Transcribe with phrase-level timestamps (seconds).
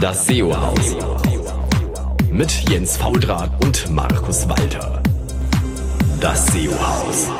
[0.00, 0.96] Das SEO-Haus.
[2.30, 5.02] Mit Jens Faudrat und Markus Walter.
[6.20, 7.30] Das SEO-Haus.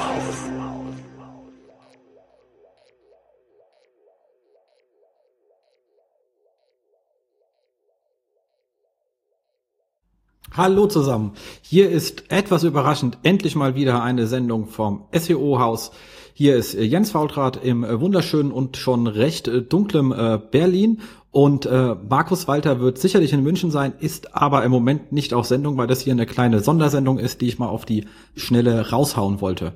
[10.52, 11.32] Hallo zusammen.
[11.60, 15.90] Hier ist etwas überraschend endlich mal wieder eine Sendung vom SEO-Haus.
[16.32, 21.00] Hier ist Jens Faultrat im wunderschönen und schon recht dunklem äh, Berlin
[21.36, 25.44] und äh, Markus Walter wird sicherlich in München sein, ist aber im Moment nicht auf
[25.44, 29.42] Sendung, weil das hier eine kleine Sondersendung ist, die ich mal auf die Schnelle raushauen
[29.42, 29.74] wollte.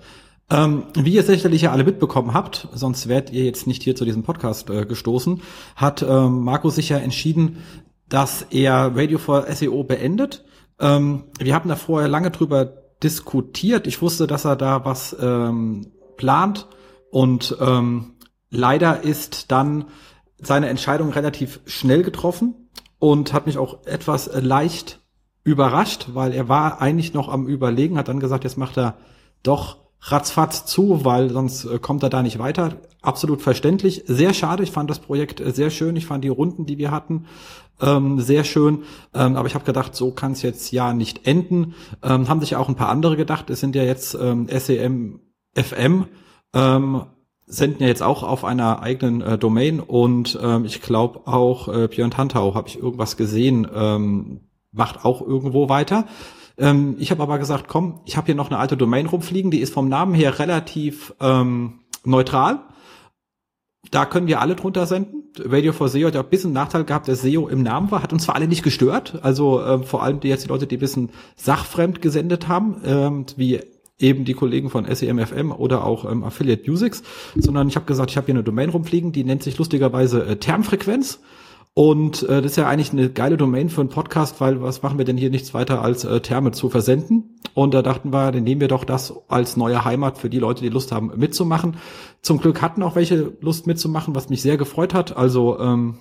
[0.49, 4.07] Ähm, wie ihr sicherlich ja alle mitbekommen habt, sonst wärt ihr jetzt nicht hier zu
[4.07, 5.43] diesem Podcast äh, gestoßen,
[5.77, 7.59] hat äh, Markus sich ja entschieden,
[8.09, 10.43] dass er Radio for SEO beendet
[10.79, 12.65] ähm, wir haben da vorher lange drüber
[13.03, 13.87] diskutiert.
[13.87, 16.69] Ich wusste, dass er da was ähm, plant
[17.11, 18.15] und ähm,
[18.49, 19.85] leider ist dann
[20.43, 25.01] seine Entscheidung relativ schnell getroffen und hat mich auch etwas leicht
[25.45, 28.97] überrascht, weil er war eigentlich noch am Überlegen, hat dann gesagt, jetzt macht er
[29.43, 32.77] doch ratzfatz zu, weil sonst äh, kommt er da nicht weiter.
[33.03, 34.05] Absolut verständlich.
[34.07, 34.63] Sehr schade.
[34.63, 35.97] Ich fand das Projekt äh, sehr schön.
[35.97, 37.27] Ich fand die Runden, die wir hatten,
[37.81, 38.85] ähm, sehr schön.
[39.15, 41.75] Ähm, aber ich habe gedacht, so kann es jetzt ja nicht enden.
[42.03, 43.51] Ähm, haben sich ja auch ein paar andere gedacht.
[43.51, 45.21] Es sind ja jetzt ähm, SEM,
[45.55, 46.07] FM,
[46.55, 47.03] ähm,
[47.51, 51.89] senden ja jetzt auch auf einer eigenen äh, Domain und ähm, ich glaube auch äh,
[51.89, 54.41] Björn Tantau habe ich irgendwas gesehen, ähm,
[54.73, 56.07] macht auch irgendwo weiter.
[56.57, 59.59] Ähm, ich habe aber gesagt, komm, ich habe hier noch eine alte Domain rumfliegen, die
[59.59, 62.61] ist vom Namen her relativ ähm, neutral.
[63.91, 65.25] Da können wir alle drunter senden.
[65.39, 68.13] Radio for SEO hat ja ein bisschen Nachteil gehabt, dass SEO im Namen war, hat
[68.13, 70.81] uns zwar alle nicht gestört, also ähm, vor allem die jetzt die Leute, die ein
[70.81, 73.61] bisschen sachfremd gesendet haben, ähm, wie
[74.01, 77.03] eben die Kollegen von SEMFM oder auch ähm, Affiliate Musics,
[77.37, 80.37] sondern ich habe gesagt, ich habe hier eine Domain rumfliegen, die nennt sich lustigerweise äh,
[80.37, 81.21] Termfrequenz
[81.73, 84.99] und äh, das ist ja eigentlich eine geile Domain für einen Podcast, weil was machen
[84.99, 87.41] wir denn hier nichts weiter als äh, Therme zu versenden?
[87.55, 90.63] Und da dachten wir, dann nehmen wir doch das als neue Heimat für die Leute,
[90.63, 91.77] die Lust haben mitzumachen.
[92.23, 95.17] Zum Glück hatten auch welche Lust mitzumachen, was mich sehr gefreut hat.
[95.17, 95.99] Also ähm,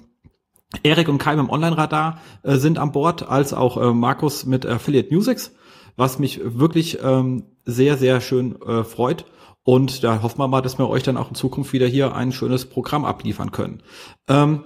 [0.82, 5.14] Erik und Keim im Online-Radar äh, sind an Bord, als auch äh, Markus mit Affiliate
[5.14, 5.54] Musics,
[5.96, 9.25] was mich wirklich ähm, sehr, sehr schön äh, freut.
[9.63, 12.31] Und da hoffen wir mal, dass wir euch dann auch in Zukunft wieder hier ein
[12.31, 13.84] schönes Programm abliefern können.
[14.28, 14.63] Ähm,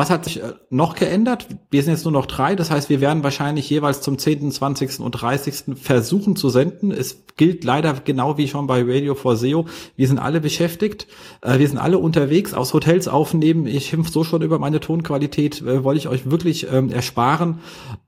[0.00, 1.46] was hat sich äh, noch geändert?
[1.70, 5.00] Wir sind jetzt nur noch drei, das heißt, wir werden wahrscheinlich jeweils zum 10., 20.
[5.00, 5.76] und 30.
[5.76, 6.90] versuchen zu senden.
[6.90, 9.66] Es gilt leider genau wie schon bei Radio for SEO.
[9.96, 11.06] Wir sind alle beschäftigt,
[11.42, 13.66] äh, wir sind alle unterwegs, aus Hotels aufnehmen.
[13.66, 17.58] Ich schimpf so schon über meine Tonqualität, äh, wollte ich euch wirklich ähm, ersparen.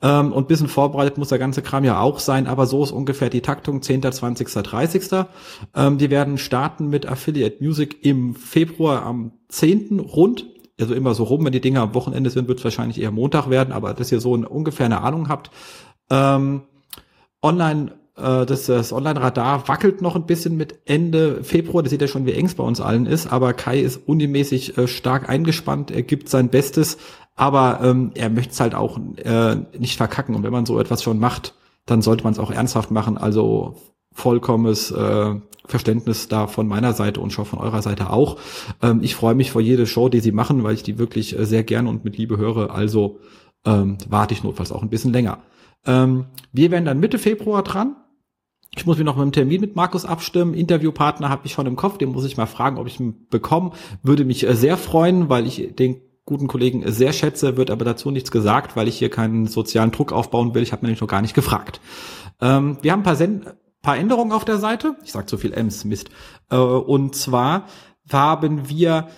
[0.00, 3.28] Ähm, und bisschen vorbereitet muss der ganze Kram ja auch sein, aber so ist ungefähr
[3.28, 5.26] die Taktung 10., 20., 30.
[5.76, 10.00] Ähm, die werden starten mit Affiliate Music im Februar am 10.
[10.00, 10.46] rund
[10.80, 13.50] also immer so rum, wenn die Dinge am Wochenende sind, wird es wahrscheinlich eher Montag
[13.50, 15.50] werden, aber dass ihr so eine, ungefähr eine Ahnung habt.
[16.10, 16.62] Ähm,
[17.42, 21.82] online, äh, das, das Online-Radar wackelt noch ein bisschen mit Ende Februar.
[21.82, 24.78] Das sieht ja schon, wie eng es bei uns allen ist, aber Kai ist unimäßig
[24.78, 26.98] äh, stark eingespannt, er gibt sein Bestes,
[27.34, 30.34] aber ähm, er möchte es halt auch äh, nicht verkacken.
[30.34, 31.54] Und wenn man so etwas schon macht,
[31.86, 33.18] dann sollte man es auch ernsthaft machen.
[33.18, 33.76] Also
[34.12, 35.34] vollkommenes äh,
[35.64, 38.36] Verständnis da von meiner Seite und schon von eurer Seite auch.
[38.82, 41.46] Ähm, ich freue mich vor jede Show, die sie machen, weil ich die wirklich äh,
[41.46, 42.74] sehr gern und mit Liebe höre.
[42.74, 43.18] Also
[43.64, 45.38] ähm, warte ich notfalls auch ein bisschen länger.
[45.86, 47.96] Ähm, wir werden dann Mitte Februar dran.
[48.74, 50.54] Ich muss mich noch mit dem Termin mit Markus abstimmen.
[50.54, 53.72] Interviewpartner habe ich schon im Kopf, den muss ich mal fragen, ob ich ihn bekomme.
[54.02, 58.10] Würde mich äh, sehr freuen, weil ich den guten Kollegen sehr schätze, wird aber dazu
[58.10, 60.62] nichts gesagt, weil ich hier keinen sozialen Druck aufbauen will.
[60.62, 61.80] Ich habe nämlich noch gar nicht gefragt.
[62.40, 64.96] Ähm, wir haben ein paar Send paar Änderungen auf der Seite.
[65.04, 66.10] Ich sag zu viel M's, Mist.
[66.50, 67.66] Äh, und zwar
[68.10, 69.08] haben wir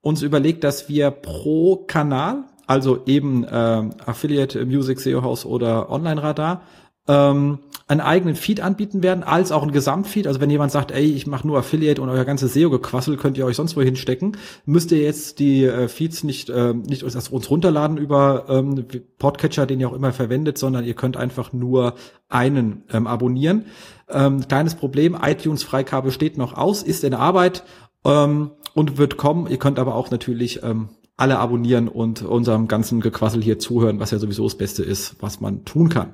[0.00, 6.22] uns überlegt, dass wir pro Kanal, also eben äh, Affiliate Music SEO House oder Online
[6.22, 6.62] Radar,
[7.08, 7.58] ähm,
[7.88, 10.26] einen eigenen Feed anbieten werden, als auch ein Gesamtfeed.
[10.26, 13.46] Also wenn jemand sagt, ey, ich mache nur Affiliate und euer ganzes SEO-Gequassel könnt ihr
[13.46, 14.36] euch sonst wo hinstecken,
[14.66, 18.84] müsst ihr jetzt die äh, Feeds nicht, äh, nicht uns, uns runterladen über ähm,
[19.18, 21.94] Podcatcher, den ihr auch immer verwendet, sondern ihr könnt einfach nur
[22.28, 23.64] einen ähm, abonnieren.
[24.10, 27.64] Ähm, kleines Problem, iTunes Freigabe steht noch aus, ist in Arbeit
[28.04, 29.46] ähm, und wird kommen.
[29.46, 34.10] Ihr könnt aber auch natürlich ähm, alle abonnieren und unserem ganzen Gequassel hier zuhören, was
[34.10, 36.12] ja sowieso das Beste ist, was man tun kann.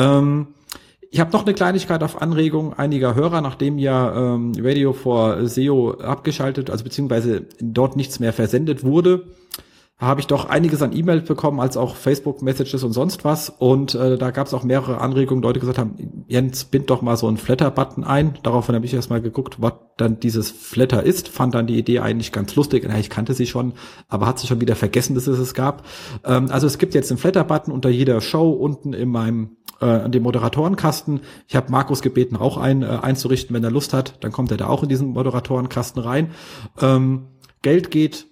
[0.00, 0.48] Ähm,
[1.10, 5.92] ich habe noch eine Kleinigkeit auf Anregung einiger Hörer, nachdem ja ähm, Radio for SEO
[5.98, 9.26] abgeschaltet, also beziehungsweise dort nichts mehr versendet wurde,
[10.00, 13.50] habe ich doch einiges an E-Mails bekommen, als auch Facebook-Messages und sonst was.
[13.50, 17.18] Und äh, da gab es auch mehrere Anregungen, Leute gesagt haben, Jens, bind doch mal
[17.18, 18.38] so einen Flatter-Button ein.
[18.42, 21.28] Daraufhin habe ich erstmal geguckt, was dann dieses Flatter ist.
[21.28, 22.86] Fand dann die Idee eigentlich ganz lustig.
[22.88, 23.74] Na, ich kannte sie schon,
[24.08, 25.84] aber hat sich schon wieder vergessen, dass es es gab.
[26.24, 30.12] Ähm, also es gibt jetzt einen Flatter-Button unter jeder Show unten in meinem äh, an
[30.12, 31.20] dem Moderatorenkasten.
[31.48, 34.22] Ich habe Markus gebeten, auch einen äh, einzurichten, wenn er Lust hat.
[34.22, 36.32] Dann kommt er da auch in diesen Moderatorenkasten rein.
[36.80, 37.28] Ähm,
[37.62, 38.26] Geld geht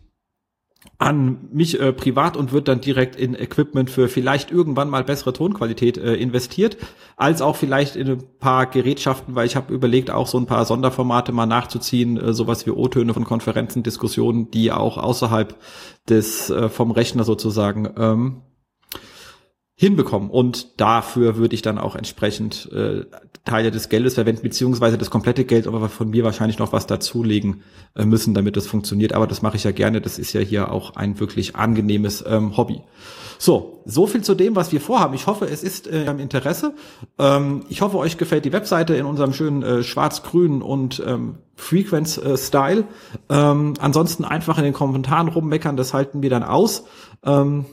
[0.99, 5.33] an mich äh, privat und wird dann direkt in Equipment für vielleicht irgendwann mal bessere
[5.33, 6.77] Tonqualität äh, investiert,
[7.17, 10.65] als auch vielleicht in ein paar Gerätschaften, weil ich habe überlegt, auch so ein paar
[10.65, 15.57] Sonderformate mal nachzuziehen, äh, sowas wie O-Töne von Konferenzen, Diskussionen, die auch außerhalb
[16.09, 18.43] des äh, vom Rechner sozusagen ähm,
[19.81, 20.29] hinbekommen.
[20.29, 23.05] Und dafür würde ich dann auch entsprechend äh,
[23.45, 27.63] Teile des Geldes verwenden, beziehungsweise das komplette Geld, aber von mir wahrscheinlich noch was dazulegen
[27.95, 29.13] äh, müssen, damit das funktioniert.
[29.13, 30.01] Aber das mache ich ja gerne.
[30.01, 32.83] Das ist ja hier auch ein wirklich angenehmes ähm, Hobby.
[33.39, 35.15] So, so viel zu dem, was wir vorhaben.
[35.15, 36.75] Ich hoffe, es ist äh, im Interesse.
[37.17, 42.81] Ähm, ich hoffe, euch gefällt die Webseite in unserem schönen äh, schwarz-grün und ähm, Frequenz-Style.
[42.81, 42.85] Äh,
[43.31, 46.83] ähm, ansonsten einfach in den Kommentaren rummeckern, das halten wir dann aus.
[47.25, 47.65] Ähm,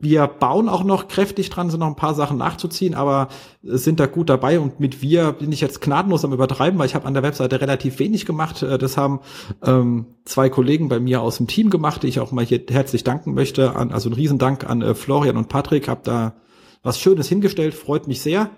[0.00, 3.28] wir bauen auch noch kräftig dran, sind noch ein paar Sachen nachzuziehen, aber
[3.62, 6.94] sind da gut dabei und mit wir bin ich jetzt gnadenlos am übertreiben, weil ich
[6.94, 8.62] habe an der Webseite relativ wenig gemacht.
[8.62, 9.20] Äh, das haben
[9.62, 13.02] ähm, zwei Kollegen bei mir aus dem Team gemacht, die ich auch mal hier herzlich
[13.02, 13.74] danken möchte.
[13.74, 16.34] An, also ein Riesendank an äh, Florian und Patrick, habe da
[16.82, 18.50] was Schönes hingestellt, freut mich sehr.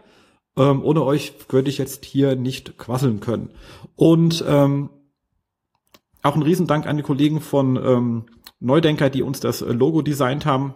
[0.58, 3.50] Ähm, ohne euch würde ich jetzt hier nicht quasseln können.
[3.96, 4.90] Und ähm,
[6.22, 8.24] auch ein Riesendank an die Kollegen von ähm,
[8.58, 10.74] Neudenker, die uns das äh, Logo designt haben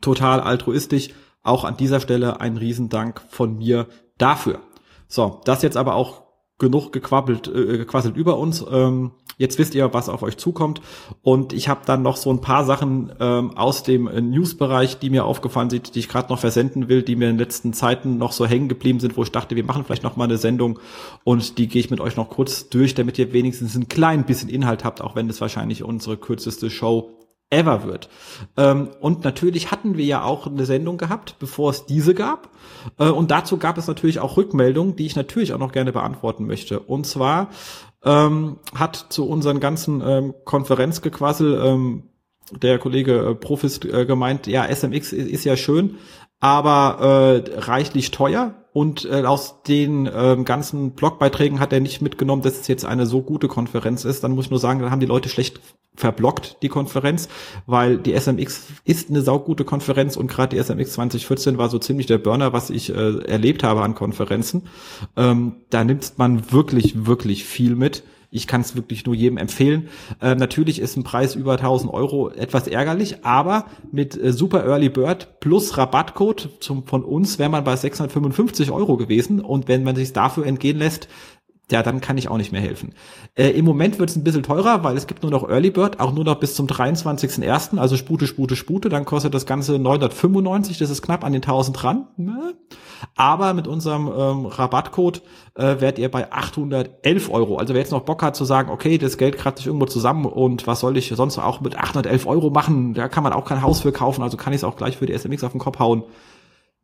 [0.00, 1.10] total altruistisch.
[1.42, 3.86] Auch an dieser Stelle ein Riesendank von mir
[4.18, 4.60] dafür.
[5.08, 6.24] So, das jetzt aber auch
[6.58, 8.64] genug gequabbelt, äh, gequasselt über uns.
[8.70, 10.80] Ähm, jetzt wisst ihr, was auf euch zukommt.
[11.22, 15.10] Und ich habe dann noch so ein paar Sachen ähm, aus dem äh, News-Bereich, die
[15.10, 18.18] mir aufgefallen sind, die ich gerade noch versenden will, die mir in den letzten Zeiten
[18.18, 20.78] noch so hängen geblieben sind, wo ich dachte, wir machen vielleicht noch mal eine Sendung
[21.24, 24.48] und die gehe ich mit euch noch kurz durch, damit ihr wenigstens ein klein bisschen
[24.48, 27.10] Inhalt habt, auch wenn es wahrscheinlich unsere kürzeste Show
[27.54, 28.08] ever wird.
[28.56, 32.50] Ähm, und natürlich hatten wir ja auch eine Sendung gehabt, bevor es diese gab.
[32.98, 36.46] Äh, und dazu gab es natürlich auch Rückmeldungen, die ich natürlich auch noch gerne beantworten
[36.46, 36.80] möchte.
[36.80, 37.48] Und zwar
[38.04, 42.02] ähm, hat zu unseren ganzen ähm, Konferenzgequassel ähm,
[42.52, 45.96] der Kollege äh, Profis äh, gemeint, ja, SMX ist, ist ja schön,
[46.40, 48.54] aber äh, reichlich teuer.
[48.74, 53.06] Und äh, aus den äh, ganzen Blogbeiträgen hat er nicht mitgenommen, dass es jetzt eine
[53.06, 54.24] so gute Konferenz ist.
[54.24, 55.60] Dann muss ich nur sagen, dann haben die Leute schlecht
[55.94, 57.28] verblockt, die Konferenz,
[57.66, 62.06] weil die SMX ist eine saugute Konferenz und gerade die SMX 2014 war so ziemlich
[62.06, 64.62] der Burner, was ich äh, erlebt habe an Konferenzen.
[65.16, 68.02] Ähm, da nimmt man wirklich, wirklich viel mit.
[68.34, 69.88] Ich kann es wirklich nur jedem empfehlen.
[70.20, 74.88] Äh, natürlich ist ein Preis über 1000 Euro etwas ärgerlich, aber mit äh, Super Early
[74.88, 79.38] Bird plus Rabattcode zum, von uns wäre man bei 655 Euro gewesen.
[79.38, 81.06] Und wenn man sich dafür entgehen lässt,
[81.70, 82.94] ja, dann kann ich auch nicht mehr helfen.
[83.34, 85.98] Äh, Im Moment wird es ein bisschen teurer, weil es gibt nur noch Early Bird,
[85.98, 90.76] auch nur noch bis zum 23.01., also Spute, Spute, Spute, dann kostet das Ganze 995,
[90.76, 92.08] das ist knapp an den 1000 dran.
[92.18, 92.54] Ne?
[93.16, 95.22] Aber mit unserem ähm, Rabattcode
[95.54, 97.56] äh, werdet ihr bei 811 Euro.
[97.56, 100.26] Also wer jetzt noch Bock hat zu sagen, okay, das Geld kratzt sich irgendwo zusammen
[100.26, 103.62] und was soll ich sonst auch mit 811 Euro machen, da kann man auch kein
[103.62, 105.78] Haus für kaufen, also kann ich es auch gleich für die SMX auf den Kopf
[105.78, 106.04] hauen.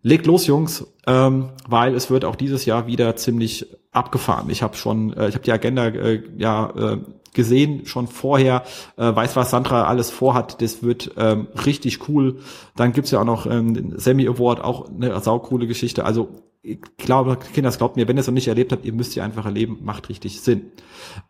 [0.03, 4.49] Legt los, Jungs, ähm, weil es wird auch dieses Jahr wieder ziemlich abgefahren.
[4.49, 6.99] Ich habe schon, äh, ich habe die Agenda äh, ja äh,
[7.35, 8.63] gesehen schon vorher,
[8.97, 10.63] äh, weiß was Sandra alles vorhat.
[10.63, 12.39] Das wird ähm, richtig cool.
[12.77, 16.05] Dann gibt's ja auch noch ähm, den Semi Award, auch eine saukoole Geschichte.
[16.05, 16.29] Also
[16.63, 19.25] ich glaube, Kinder, glaubt mir, wenn ihr es noch nicht erlebt habt, ihr müsst ihr
[19.25, 20.73] einfach erleben, macht richtig Sinn.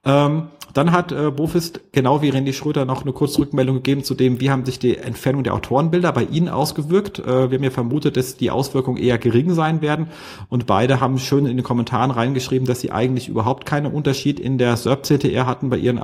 [0.05, 4.15] Ähm, dann hat äh, Bofist, genau wie Randy Schröder, noch eine kurze Rückmeldung gegeben zu
[4.15, 7.21] dem, wie haben sich die Entfernung der Autorenbilder bei Ihnen ausgewirkt.
[7.21, 10.09] Äh, wir haben ja vermutet, dass die Auswirkungen eher gering sein werden.
[10.49, 14.59] Und beide haben schön in den Kommentaren reingeschrieben, dass sie eigentlich überhaupt keinen Unterschied in
[14.59, 16.01] der SERP-CTR hatten bei ihren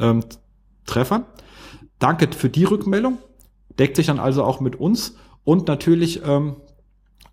[0.00, 0.24] ähm,
[0.86, 1.26] Treffern.
[1.98, 3.18] Danke für die Rückmeldung.
[3.78, 5.16] Deckt sich dann also auch mit uns.
[5.44, 6.56] Und natürlich ähm,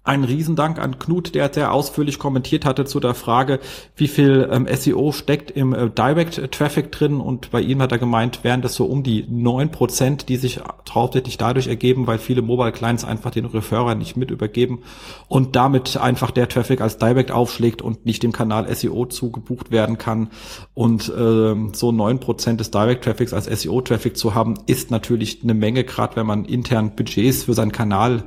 [0.03, 3.59] ein Riesendank an Knut, der sehr ausführlich kommentiert hatte zu der Frage,
[3.95, 7.19] wie viel ähm, SEO steckt im äh, Direct Traffic drin.
[7.19, 10.61] Und bei ihm hat er gemeint, wären das so um die neun Prozent, die sich
[10.89, 14.83] hauptsächlich dadurch ergeben, weil viele Mobile Clients einfach den Referrer nicht mit übergeben
[15.27, 19.97] und damit einfach der Traffic als Direct aufschlägt und nicht dem Kanal SEO zugebucht werden
[19.97, 20.29] kann.
[20.73, 25.43] Und äh, so neun Prozent des Direct Traffics als SEO Traffic zu haben, ist natürlich
[25.43, 28.23] eine Menge, gerade wenn man intern Budgets für seinen Kanal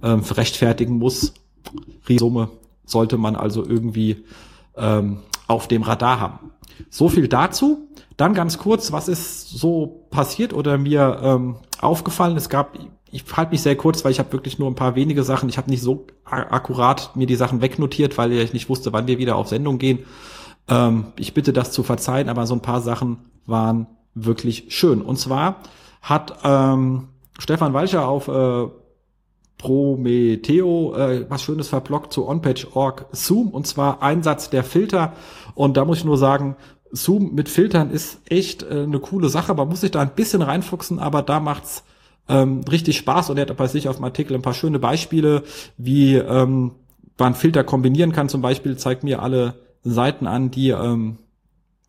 [0.00, 1.34] äh, rechtfertigen muss
[2.08, 2.50] Riesensumme
[2.84, 4.24] sollte man also irgendwie
[4.76, 6.50] ähm, auf dem Radar haben.
[6.90, 7.88] So viel dazu.
[8.16, 12.36] Dann ganz kurz, was ist so passiert oder mir ähm, aufgefallen.
[12.36, 12.78] Es gab,
[13.10, 15.48] ich halte mich sehr kurz, weil ich habe wirklich nur ein paar wenige Sachen.
[15.48, 19.18] Ich habe nicht so akkurat mir die Sachen wegnotiert, weil ich nicht wusste, wann wir
[19.18, 20.00] wieder auf Sendung gehen.
[20.68, 25.02] Ähm, ich bitte das zu verzeihen, aber so ein paar Sachen waren wirklich schön.
[25.02, 25.56] Und zwar
[26.02, 28.68] hat ähm, Stefan Walcher auf äh,
[29.62, 35.12] Prometheo äh, was Schönes verblockt zu OnPage.org Zoom und zwar Einsatz der Filter.
[35.54, 36.56] Und da muss ich nur sagen,
[36.90, 39.54] Zoom mit Filtern ist echt äh, eine coole Sache.
[39.54, 41.84] Man muss sich da ein bisschen reinfuchsen, aber da macht's
[42.28, 45.44] ähm, richtig Spaß und er hat bei sich auf dem Artikel ein paar schöne Beispiele,
[45.78, 46.72] wie ähm,
[47.16, 48.28] man Filter kombinieren kann.
[48.28, 49.54] Zum Beispiel zeigt mir alle
[49.84, 51.18] Seiten an, die ähm,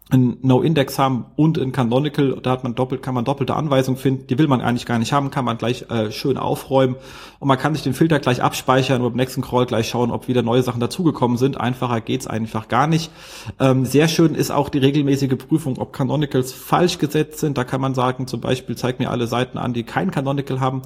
[0.10, 4.28] ein No-Index haben und ein Canonical, da hat man doppelt, kann man doppelte Anweisungen finden,
[4.28, 6.98] die will man eigentlich gar nicht haben, kann man gleich äh, schön aufräumen
[7.40, 10.28] und man kann sich den Filter gleich abspeichern und beim nächsten Crawl gleich schauen, ob
[10.28, 11.60] wieder neue Sachen dazugekommen sind.
[11.60, 13.12] Einfacher geht's einfach gar nicht.
[13.60, 17.58] Ähm, sehr schön ist auch die regelmäßige Prüfung, ob Canonicals falsch gesetzt sind.
[17.58, 20.82] Da kann man sagen, zum Beispiel zeig mir alle Seiten an, die kein Canonical haben.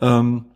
[0.00, 0.46] Ähm,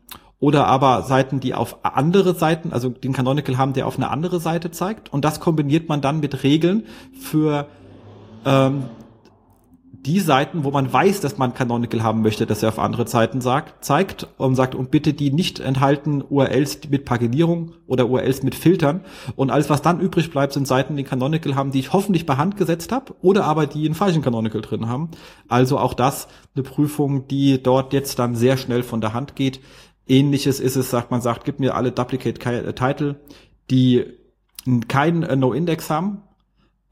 [0.41, 4.41] oder aber Seiten, die auf andere Seiten, also den Canonical haben, der auf eine andere
[4.41, 5.13] Seite zeigt.
[5.13, 6.87] Und das kombiniert man dann mit Regeln
[7.21, 7.69] für
[8.45, 8.85] ähm,
[10.07, 13.43] die Seiten, wo man weiß, dass man Canonical haben möchte, dass er auf andere Seiten
[13.43, 18.55] sagt, zeigt und sagt, und bitte die nicht enthalten URLs mit Paginierung oder URLs mit
[18.55, 19.03] Filtern.
[19.37, 22.37] Und alles, was dann übrig bleibt, sind Seiten, die Canonical haben, die ich hoffentlich bei
[22.37, 25.11] Hand gesetzt habe oder aber die einen falschen Canonical drin haben.
[25.49, 29.61] Also auch das eine Prüfung, die dort jetzt dann sehr schnell von der Hand geht.
[30.09, 33.21] Ähnliches ist es, sagt man, sagt, gib mir alle Duplicate äh, Title,
[33.71, 34.07] die
[34.89, 36.23] keinen äh, No-Index haben,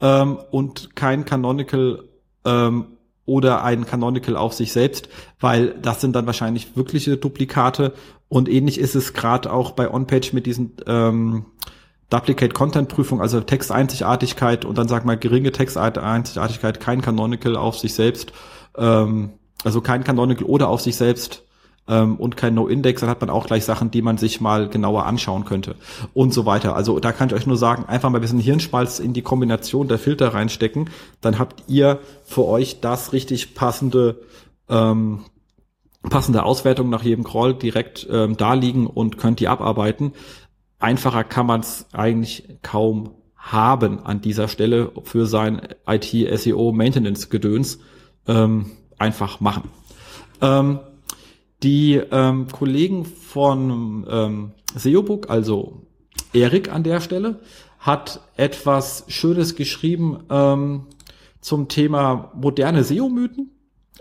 [0.01, 2.03] ähm, und kein Canonical
[2.45, 5.07] ähm, oder ein Canonical auf sich selbst,
[5.39, 7.93] weil das sind dann wahrscheinlich wirkliche Duplikate.
[8.27, 11.45] Und ähnlich ist es gerade auch bei OnPage mit diesen ähm,
[12.09, 17.93] Duplicate Content Prüfung, also Texteinzigartigkeit und dann sag mal geringe Texteinzigartigkeit, kein Canonical auf sich
[17.93, 18.33] selbst,
[18.77, 21.43] ähm, also kein Canonical oder auf sich selbst
[21.89, 25.05] ähm, und kein No-Index, dann hat man auch gleich Sachen, die man sich mal genauer
[25.05, 25.75] anschauen könnte
[26.13, 26.75] und so weiter.
[26.75, 29.87] Also da kann ich euch nur sagen, einfach mal ein bisschen Hirnspalz in die Kombination
[29.87, 34.21] der Filter reinstecken, dann habt ihr für euch das richtig passende
[34.69, 35.21] ähm,
[36.03, 40.13] passende Auswertung nach jedem Crawl direkt ähm, da liegen und könnt die abarbeiten.
[40.79, 47.79] Einfacher kann man es eigentlich kaum haben an dieser Stelle für sein IT, SEO, Maintenance-Gedöns
[48.27, 49.69] ähm, einfach machen.
[50.41, 50.79] Ähm,
[51.63, 55.81] die ähm, Kollegen von ähm, SEObook, also
[56.33, 57.39] Erik an der Stelle,
[57.79, 60.87] hat etwas Schönes geschrieben ähm,
[61.41, 63.51] zum Thema moderne SEO-Mythen.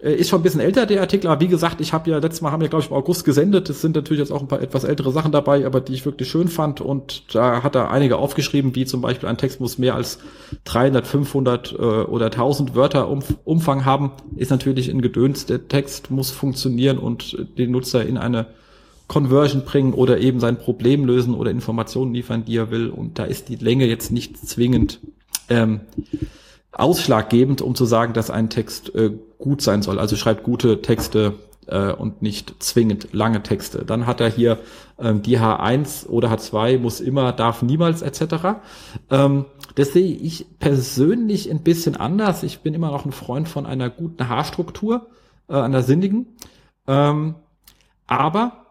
[0.02, 2.40] Äh, ist schon ein bisschen älter, der Artikel, aber wie gesagt, ich habe ja letztes
[2.40, 3.68] Mal haben wir, glaube ich, im August gesendet.
[3.68, 6.28] Es sind natürlich jetzt auch ein paar etwas ältere Sachen dabei, aber die ich wirklich
[6.28, 6.80] schön fand.
[6.80, 10.18] Und da hat er einige aufgeschrieben, wie zum Beispiel ein Text muss mehr als
[10.64, 14.12] 300, 500 äh, oder 1000 Wörter um, Umfang haben.
[14.36, 15.46] Ist natürlich ein Gedöns.
[15.46, 18.46] Der Text muss funktionieren und den Nutzer in eine
[19.08, 22.90] Conversion bringen oder eben sein Problem lösen oder Informationen liefern, die er will.
[22.90, 25.00] Und da ist die Länge jetzt nicht zwingend
[25.48, 25.80] ähm,
[26.72, 29.98] ausschlaggebend, um zu sagen, dass ein Text äh, gut sein soll.
[29.98, 31.34] Also schreibt gute Texte
[31.66, 33.84] äh, und nicht zwingend lange Texte.
[33.84, 34.58] Dann hat er hier
[34.98, 38.58] ähm, die H1 oder H2 muss immer, darf niemals etc.
[39.10, 39.44] Ähm,
[39.74, 42.42] das sehe ich persönlich ein bisschen anders.
[42.42, 45.06] Ich bin immer noch ein Freund von einer guten Haarstruktur,
[45.48, 46.26] äh, einer sinnigen.
[46.86, 47.36] Ähm,
[48.06, 48.67] aber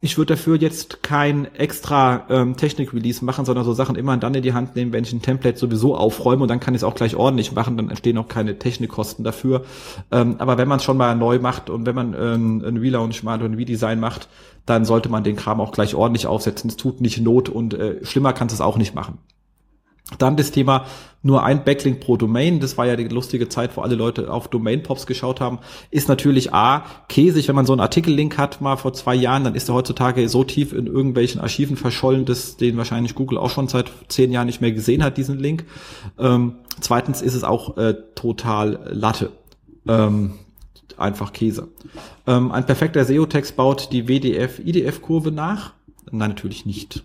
[0.00, 4.42] ich würde dafür jetzt kein extra ähm, Technik-Release machen, sondern so Sachen immer dann in
[4.42, 6.94] die Hand nehmen, wenn ich ein Template sowieso aufräume und dann kann ich es auch
[6.94, 9.64] gleich ordentlich machen, dann entstehen auch keine Technikkosten dafür.
[10.12, 13.24] Ähm, aber wenn man es schon mal neu macht und wenn man ähm, ein Relaunch
[13.24, 14.28] macht und ein Redesign macht,
[14.66, 16.70] dann sollte man den Kram auch gleich ordentlich aufsetzen.
[16.70, 19.18] Es tut nicht Not und äh, schlimmer kannst es auch nicht machen.
[20.16, 20.86] Dann das Thema
[21.22, 22.60] nur ein Backlink pro Domain.
[22.60, 25.58] Das war ja die lustige Zeit, wo alle Leute auf Domain-Pops geschaut haben.
[25.90, 29.54] Ist natürlich A, käsig, wenn man so einen Artikellink hat, mal vor zwei Jahren, dann
[29.54, 33.68] ist er heutzutage so tief in irgendwelchen Archiven verschollen, dass den wahrscheinlich Google auch schon
[33.68, 35.64] seit zehn Jahren nicht mehr gesehen hat, diesen Link.
[36.18, 39.32] Ähm, zweitens ist es auch äh, total Latte.
[39.86, 40.34] Ähm,
[40.96, 41.68] einfach Käse.
[42.26, 45.74] Ähm, ein perfekter SEO-Text baut die WDF-IDF-Kurve nach.
[46.10, 47.04] Nein, natürlich nicht.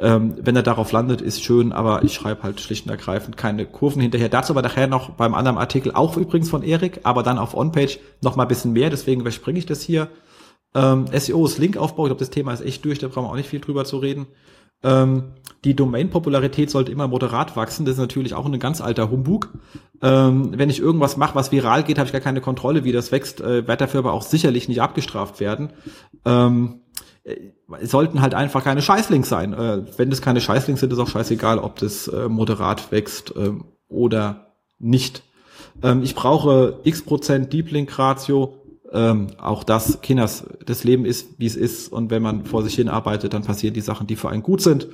[0.00, 3.64] Ähm, wenn er darauf landet, ist schön, aber ich schreibe halt schlicht und ergreifend keine
[3.64, 4.28] Kurven hinterher.
[4.28, 7.98] Dazu aber nachher noch beim anderen Artikel, auch übrigens von Erik, aber dann auf OnPage
[8.20, 10.08] noch mal ein bisschen mehr, deswegen überspringe ich das hier.
[10.74, 13.36] Ähm, SEO ist Linkaufbau, ich glaube, das Thema ist echt durch, da brauchen wir auch
[13.36, 14.26] nicht viel drüber zu reden.
[14.82, 15.32] Ähm,
[15.64, 19.48] die Domain-Popularität sollte immer moderat wachsen, das ist natürlich auch ein ganz alter Humbug.
[20.02, 23.12] Ähm, wenn ich irgendwas mache, was viral geht, habe ich gar keine Kontrolle, wie das
[23.12, 25.70] wächst, äh, werde dafür aber auch sicherlich nicht abgestraft werden.
[26.26, 26.83] Ähm, äh,
[27.82, 29.52] sollten halt einfach keine Scheißlinks sein.
[29.52, 33.52] Äh, wenn das keine Scheißlinks sind, ist auch scheißegal, ob das äh, moderat wächst äh,
[33.88, 35.22] oder nicht.
[35.82, 38.60] Ähm, ich brauche x Prozent Deep Link Ratio
[38.92, 41.90] Ähm, auch das, Kinders, das Leben ist, wie es ist.
[41.92, 44.60] Und wenn man vor sich hin arbeitet, dann passieren die Sachen, die für einen gut
[44.60, 44.86] sind.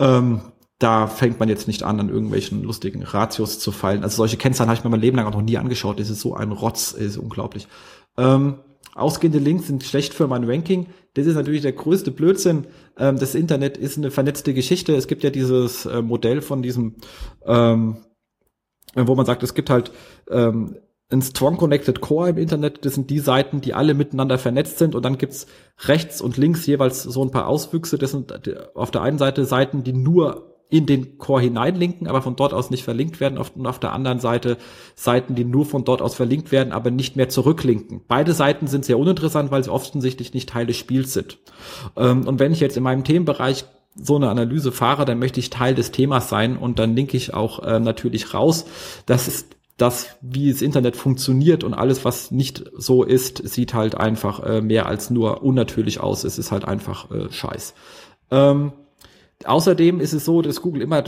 [0.00, 0.40] Ähm,
[0.80, 4.02] da fängt man jetzt nicht an, an irgendwelchen lustigen Ratios zu fallen.
[4.02, 6.00] Also solche Kennzahlen habe ich mir mein Leben lang auch noch nie angeschaut.
[6.00, 7.68] Das ist so ein Rotz, das ist unglaublich.
[8.18, 8.56] Ähm,
[8.96, 10.86] ausgehende Links sind schlecht für mein Ranking.
[11.14, 12.66] Das ist natürlich der größte Blödsinn.
[12.98, 14.94] Ähm, das Internet ist eine vernetzte Geschichte.
[14.94, 16.96] Es gibt ja dieses äh, Modell von diesem,
[17.44, 17.98] ähm,
[18.94, 19.92] wo man sagt, es gibt halt
[20.30, 20.76] ähm,
[21.10, 22.84] ein Strong Connected Core im Internet.
[22.84, 24.94] Das sind die Seiten, die alle miteinander vernetzt sind.
[24.94, 25.46] Und dann gibt's
[25.84, 27.98] rechts und links jeweils so ein paar Auswüchse.
[27.98, 28.32] Das sind
[28.74, 32.70] auf der einen Seite Seiten, die nur in den Core hineinlinken, aber von dort aus
[32.70, 33.38] nicht verlinkt werden.
[33.38, 34.58] Und auf der anderen Seite
[34.94, 38.00] Seiten, die nur von dort aus verlinkt werden, aber nicht mehr zurücklinken.
[38.08, 41.38] Beide Seiten sind sehr uninteressant, weil sie offensichtlich nicht Teil des Spiels sind.
[41.96, 45.50] Ähm, und wenn ich jetzt in meinem Themenbereich so eine Analyse fahre, dann möchte ich
[45.50, 48.66] Teil des Themas sein und dann linke ich auch äh, natürlich raus.
[49.06, 53.94] Das ist das, wie das Internet funktioniert und alles, was nicht so ist, sieht halt
[53.94, 56.24] einfach äh, mehr als nur unnatürlich aus.
[56.24, 57.74] Es ist halt einfach äh, Scheiß.
[58.30, 58.72] Ähm,
[59.44, 61.04] Außerdem ist es so, dass Google immer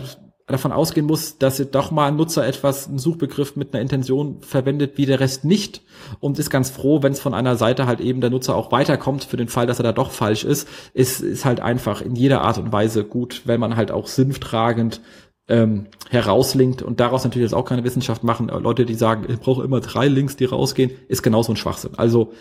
[0.47, 4.97] davon ausgehen muss, dass doch mal ein Nutzer etwas, einen Suchbegriff mit einer Intention verwendet,
[4.97, 5.82] wie der Rest nicht
[6.20, 9.25] und ist ganz froh, wenn es von einer Seite halt eben der Nutzer auch weiterkommt
[9.25, 10.66] für den Fall, dass er da doch falsch ist.
[10.94, 15.02] Es ist halt einfach in jeder Art und Weise gut, wenn man halt auch sinntragend
[15.49, 18.49] ähm, herauslinkt und daraus natürlich jetzt auch keine Wissenschaft machen.
[18.49, 21.92] Leute, die sagen, ich brauche immer drei Links, die rausgehen, ist genauso ein Schwachsinn.
[21.97, 22.32] Also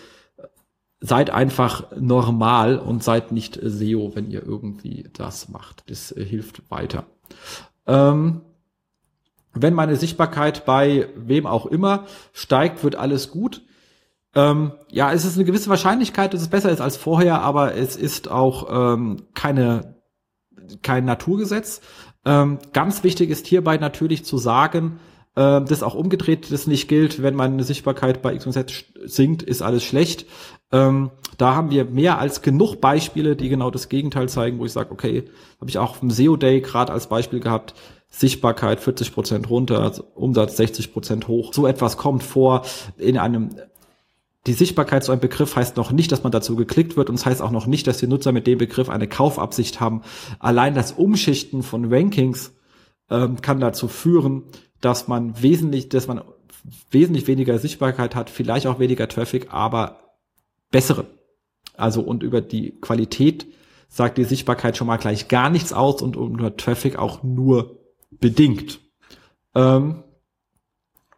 [0.99, 5.83] seid einfach normal und seid nicht SEO, wenn ihr irgendwie das macht.
[5.89, 7.05] Das äh, hilft weiter.
[7.85, 8.41] Ähm,
[9.53, 13.63] wenn meine Sichtbarkeit bei wem auch immer steigt, wird alles gut.
[14.35, 17.95] Ähm, ja, es ist eine gewisse Wahrscheinlichkeit, dass es besser ist als vorher, aber es
[17.95, 19.97] ist auch ähm, keine
[20.81, 21.81] kein Naturgesetz.
[22.25, 24.99] Ähm, ganz wichtig ist hierbei natürlich zu sagen,
[25.37, 29.43] äh, das auch umgedreht das nicht gilt, wenn meine Sichtbarkeit bei X und Z sinkt,
[29.43, 30.25] ist alles schlecht.
[30.71, 34.73] Ähm, da haben wir mehr als genug Beispiele, die genau das Gegenteil zeigen, wo ich
[34.73, 35.25] sage, okay,
[35.61, 37.75] habe ich auch im SEO Day gerade als Beispiel gehabt,
[38.09, 41.53] Sichtbarkeit 40 Prozent runter, also Umsatz 60 Prozent hoch.
[41.53, 42.63] So etwas kommt vor
[42.97, 43.49] in einem
[44.47, 47.21] die Sichtbarkeit zu einem Begriff heißt noch nicht, dass man dazu geklickt wird und es
[47.21, 50.03] das heißt auch noch nicht, dass die Nutzer mit dem Begriff eine Kaufabsicht haben.
[50.39, 52.53] Allein das Umschichten von Rankings
[53.09, 54.43] ähm, kann dazu führen,
[54.81, 56.21] dass man wesentlich, dass man
[56.91, 59.99] wesentlich weniger Sichtbarkeit hat, vielleicht auch weniger Traffic, aber
[60.71, 61.05] bessere.
[61.75, 63.47] Also und über die Qualität
[63.87, 67.79] sagt die Sichtbarkeit schon mal gleich gar nichts aus und über Traffic auch nur
[68.11, 68.79] bedingt.
[69.55, 70.03] Ähm,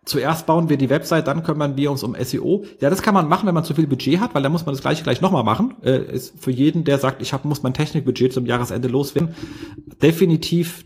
[0.06, 2.66] zuerst bauen wir die Website, dann kümmern wir uns um SEO.
[2.80, 4.76] Ja, das kann man machen, wenn man zu viel Budget hat, weil dann muss man
[4.76, 5.76] das gleiche gleich nochmal machen.
[5.82, 9.36] Äh, ist für jeden, der sagt, ich hab, muss mein Technikbudget zum Jahresende loswerden,
[10.02, 10.86] definitiv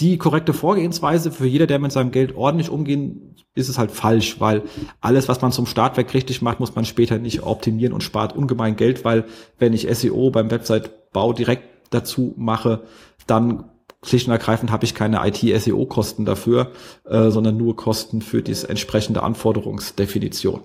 [0.00, 4.40] die korrekte Vorgehensweise für jeder, der mit seinem Geld ordentlich umgehen, ist es halt falsch,
[4.40, 4.62] weil
[5.00, 8.74] alles, was man zum Startwerk richtig macht, muss man später nicht optimieren und spart ungemein
[8.74, 9.24] Geld, weil
[9.58, 12.82] wenn ich SEO beim Website-Bau direkt dazu mache,
[13.28, 13.70] dann
[14.02, 16.72] schlicht und ergreifend habe ich keine IT-SEO-Kosten dafür,
[17.04, 20.62] äh, sondern nur Kosten für diese entsprechende Anforderungsdefinition.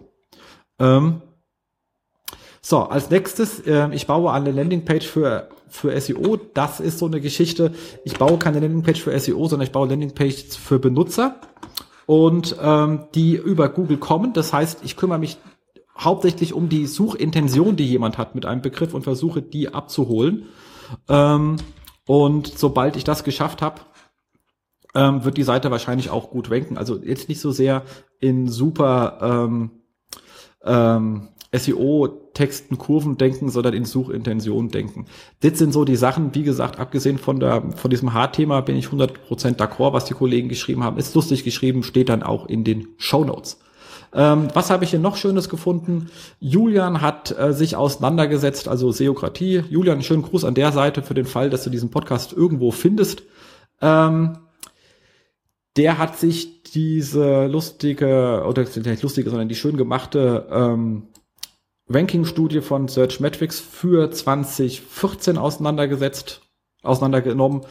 [0.79, 1.21] Ähm,
[2.61, 6.37] so, als nächstes, äh, ich baue eine Landingpage für, für SEO.
[6.53, 7.73] Das ist so eine Geschichte.
[8.03, 11.35] Ich baue keine Landingpage für SEO, sondern ich baue Landingpages für Benutzer
[12.05, 14.33] und ähm, die über Google kommen.
[14.33, 15.37] Das heißt, ich kümmere mich
[15.97, 20.47] hauptsächlich um die Suchintention, die jemand hat mit einem Begriff und versuche, die abzuholen.
[21.07, 21.57] Ähm,
[22.05, 23.81] und sobald ich das geschafft habe,
[24.95, 26.77] ähm, wird die Seite wahrscheinlich auch gut ranken.
[26.77, 27.83] Also jetzt nicht so sehr
[28.19, 29.71] in super ähm,
[30.63, 35.05] ähm, SEO-Texten, Kurven denken, sondern in Suchintention denken.
[35.41, 38.87] Das sind so die Sachen, wie gesagt, abgesehen von der, von diesem Hardthema bin ich
[38.87, 40.97] 100% d'accord, was die Kollegen geschrieben haben.
[40.97, 43.59] Ist lustig geschrieben, steht dann auch in den Show Notes.
[44.13, 46.09] Ähm, was habe ich hier noch Schönes gefunden?
[46.39, 49.63] Julian hat äh, sich auseinandergesetzt, also Seokratie.
[49.69, 53.23] Julian, schönen Gruß an der Seite für den Fall, dass du diesen Podcast irgendwo findest.
[53.81, 54.37] Ähm,
[55.77, 61.07] der hat sich diese lustige, oder nicht lustige, sondern die schön gemachte ähm,
[61.89, 66.41] Ranking-Studie von Search Metrics für 2014 auseinandergesetzt,
[66.83, 67.61] auseinandergenommen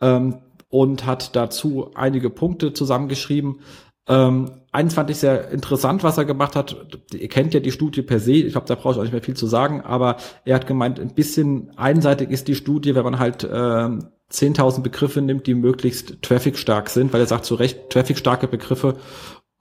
[0.00, 0.38] ähm,
[0.68, 3.60] und hat dazu einige Punkte zusammengeschrieben.
[4.08, 7.04] Ähm, eins fand ich sehr interessant, was er gemacht hat.
[7.12, 8.32] Ihr kennt ja die Studie per se.
[8.32, 9.82] Ich glaube, da brauche ich auch nicht mehr viel zu sagen.
[9.82, 14.82] Aber er hat gemeint, ein bisschen einseitig ist die Studie, wenn man halt ähm, 10.000
[14.82, 18.96] Begriffe nimmt, die möglichst traffic-stark sind, weil er sagt zu Recht, traffic-starke Begriffe.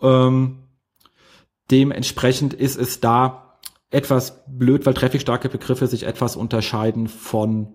[0.01, 0.63] Ähm,
[1.69, 3.46] dementsprechend ist es da
[3.89, 7.73] etwas blöd, weil traffic-starke Begriffe sich etwas unterscheiden von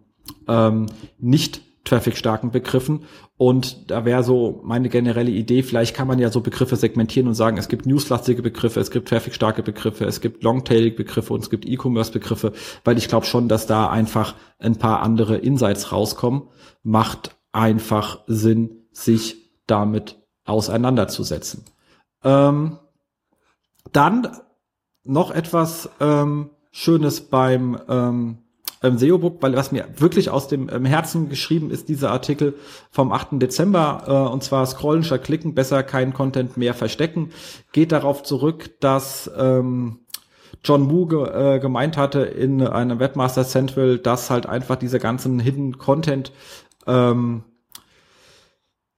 [0.49, 0.87] ähm,
[1.19, 3.05] nicht traffic-starken Begriffen.
[3.37, 7.35] Und da wäre so meine generelle Idee, vielleicht kann man ja so Begriffe segmentieren und
[7.35, 11.51] sagen, es gibt newslastige Begriffe, es gibt traffic-starke Begriffe, es gibt longtailig Begriffe und es
[11.51, 12.53] gibt E-Commerce-Begriffe,
[12.85, 16.43] weil ich glaube schon, dass da einfach ein paar andere Insights rauskommen.
[16.85, 21.65] Macht einfach Sinn, sich damit auseinanderzusetzen.
[22.25, 22.79] Ähm,
[23.93, 24.29] dann
[25.05, 28.39] noch etwas ähm, Schönes beim ähm,
[28.83, 32.55] ähm, SEO-Book, weil was mir wirklich aus dem Herzen geschrieben ist, dieser Artikel
[32.91, 33.41] vom 8.
[33.41, 37.31] Dezember, äh, und zwar scrollen statt klicken, besser keinen Content mehr verstecken,
[37.73, 40.01] geht darauf zurück, dass ähm,
[40.65, 45.41] John Moo ge äh, gemeint hatte in einem Webmaster Central, dass halt einfach diese ganzen
[45.41, 46.33] Hidden Content
[46.87, 47.45] ähm,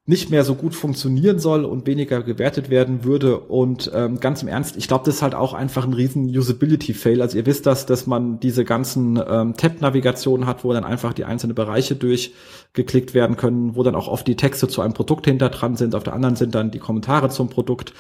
[0.07, 3.39] nicht mehr so gut funktionieren soll und weniger gewertet werden würde.
[3.39, 7.23] Und ähm, ganz im Ernst, ich glaube, das ist halt auch einfach ein riesen Usability-Fail.
[7.23, 11.25] Also ihr wisst das, dass man diese ganzen ähm, Tab-Navigationen hat, wo dann einfach die
[11.25, 15.49] einzelnen Bereiche durchgeklickt werden können, wo dann auch oft die Texte zu einem Produkt hinter
[15.49, 15.95] dran sind.
[15.95, 17.95] Auf der anderen sind dann die Kommentare zum Produkt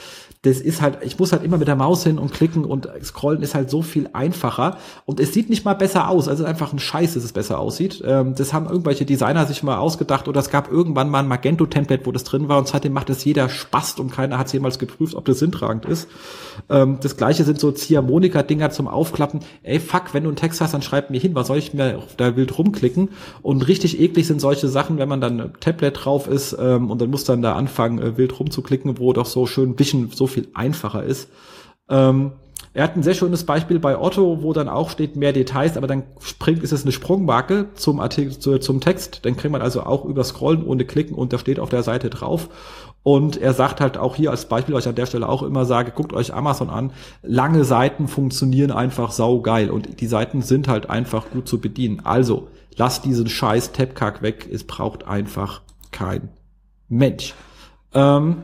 [0.45, 3.43] das ist halt, ich muss halt immer mit der Maus hin und klicken und scrollen
[3.43, 6.29] ist halt so viel einfacher und es sieht nicht mal besser aus.
[6.29, 8.03] Also einfach ein Scheiß, dass es besser aussieht.
[8.07, 11.94] Ähm, das haben irgendwelche Designer sich mal ausgedacht oder es gab irgendwann mal ein Magento-Template,
[12.03, 14.79] wo das drin war und seitdem macht es jeder Spaß und keiner hat es jemals
[14.79, 16.09] geprüft, ob das sinntragend ist.
[16.69, 19.41] Ähm, das gleiche sind so Ziehharmonika-Dinger zum Aufklappen.
[19.63, 22.03] Ey, fuck, wenn du einen Text hast, dann schreib mir hin, was soll ich mir
[22.17, 23.11] da wild rumklicken?
[23.43, 27.01] Und richtig eklig sind solche Sachen, wenn man dann ein Tablet drauf ist ähm, und
[27.01, 30.27] dann muss dann da anfangen, äh, wild rumzuklicken, wo doch so schön ein bisschen so
[30.27, 31.29] viel einfacher ist.
[31.89, 32.33] Ähm,
[32.75, 35.87] er hat ein sehr schönes Beispiel bei Otto, wo dann auch steht mehr Details, aber
[35.87, 39.21] dann springt, ist es eine Sprungmarke zum Artikel, zu, zum Text.
[39.25, 42.11] Dann kriegt man also auch über Scrollen ohne Klicken und da steht auf der Seite
[42.11, 42.49] drauf.
[43.05, 45.93] Und er sagt halt auch hier als Beispiel, euch an der Stelle auch immer sage,
[45.93, 46.91] guckt euch Amazon an.
[47.23, 52.01] Lange Seiten funktionieren einfach saugeil und die Seiten sind halt einfach gut zu bedienen.
[52.03, 54.49] Also, lasst diesen scheiß Tabkack weg.
[54.51, 56.31] Es braucht einfach kein
[56.89, 57.35] Mensch.
[57.93, 58.43] Ähm,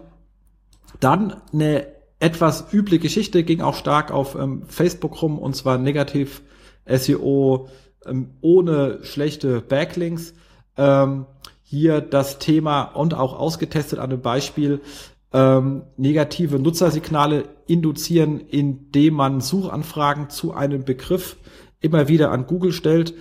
[1.01, 1.87] dann eine
[2.20, 6.42] etwas üble Geschichte, ging auch stark auf ähm, Facebook rum und zwar negativ
[6.87, 7.68] SEO
[8.06, 10.35] ähm, ohne schlechte Backlinks.
[10.76, 11.26] Ähm,
[11.62, 14.80] hier das Thema und auch ausgetestet an einem Beispiel
[15.33, 21.37] ähm, negative Nutzersignale induzieren, indem man Suchanfragen zu einem Begriff
[21.80, 23.14] immer wieder an Google stellt.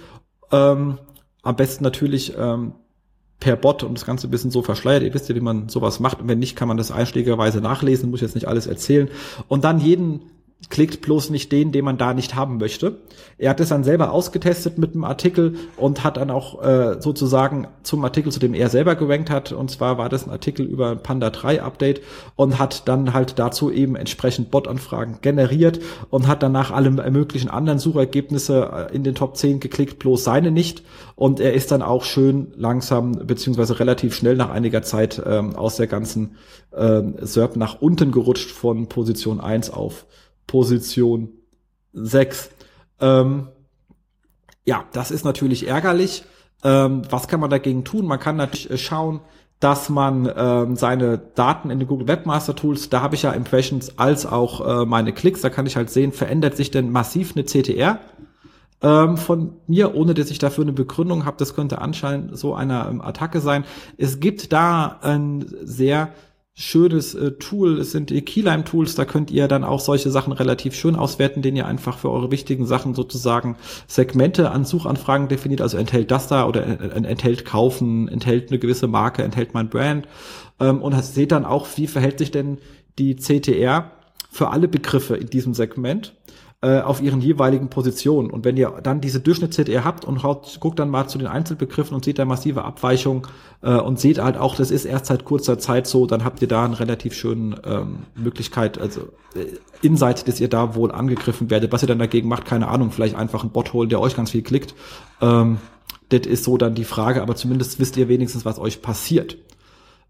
[0.51, 0.97] Ähm,
[1.43, 2.73] am besten natürlich ähm,
[3.39, 5.03] per Bot und das Ganze ein bisschen so verschleiert.
[5.03, 6.19] Ihr wisst ja, wie man sowas macht.
[6.21, 9.09] Und wenn nicht, kann man das einschlägerweise nachlesen, muss jetzt nicht alles erzählen.
[9.47, 10.21] Und dann jeden
[10.67, 12.97] klickt bloß nicht den, den man da nicht haben möchte.
[13.37, 17.67] Er hat es dann selber ausgetestet mit einem Artikel und hat dann auch äh, sozusagen
[17.81, 20.97] zum Artikel, zu dem er selber gerankt hat, und zwar war das ein Artikel über
[20.97, 22.01] Panda 3 Update
[22.35, 27.79] und hat dann halt dazu eben entsprechend Bot-Anfragen generiert und hat danach alle möglichen anderen
[27.79, 30.83] Suchergebnisse äh, in den Top 10 geklickt, bloß seine nicht.
[31.15, 35.77] Und er ist dann auch schön langsam beziehungsweise relativ schnell nach einiger Zeit ähm, aus
[35.77, 36.35] der ganzen
[36.75, 40.05] ähm, SERP nach unten gerutscht von Position 1 auf
[40.49, 41.29] Position
[41.93, 42.49] 6.
[42.99, 43.49] Ähm,
[44.65, 46.23] ja, das ist natürlich ärgerlich.
[46.63, 48.05] Ähm, was kann man dagegen tun?
[48.05, 49.21] Man kann natürlich äh, schauen,
[49.59, 53.99] dass man ähm, seine Daten in den Google Webmaster Tools, da habe ich ja Impressions
[53.99, 57.45] als auch äh, meine Klicks, da kann ich halt sehen, verändert sich denn massiv eine
[57.45, 57.99] CTR
[58.81, 61.37] ähm, von mir, ohne dass ich dafür eine Begründung habe.
[61.37, 63.65] Das könnte anscheinend so eine ähm, Attacke sein.
[63.97, 66.09] Es gibt da ein sehr
[66.59, 67.79] schönes äh, Tool.
[67.79, 71.55] Es sind die Keylime-Tools, da könnt ihr dann auch solche Sachen relativ schön auswerten, den
[71.55, 73.55] ihr einfach für eure wichtigen Sachen sozusagen
[73.87, 75.61] Segmente an Suchanfragen definiert.
[75.61, 80.07] Also enthält das da oder enthält kaufen, enthält eine gewisse Marke, enthält mein Brand.
[80.59, 82.57] Ähm, und seht dann auch, wie verhält sich denn
[82.97, 83.91] die CTR
[84.29, 86.13] für alle Begriffe in diesem Segment
[86.61, 88.29] äh, auf ihren jeweiligen Positionen.
[88.29, 91.95] Und wenn ihr dann diese Durchschnitts-CTR habt und haut, guckt dann mal zu den Einzelbegriffen
[91.95, 93.27] und seht da massive Abweichung
[93.61, 96.49] äh, und seht halt auch, das ist erst seit kurzer Zeit so, dann habt ihr
[96.49, 99.45] da eine relativ schöne ähm, Möglichkeit, also äh,
[99.81, 101.71] Insight, dass ihr da wohl angegriffen werdet.
[101.71, 104.31] Was ihr dann dagegen macht, keine Ahnung, vielleicht einfach einen Bot holen, der euch ganz
[104.31, 104.75] viel klickt.
[105.21, 105.59] Ähm,
[106.09, 109.37] das ist so dann die Frage, aber zumindest wisst ihr wenigstens, was euch passiert.